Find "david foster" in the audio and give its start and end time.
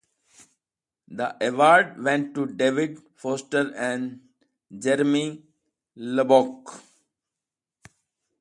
2.47-3.71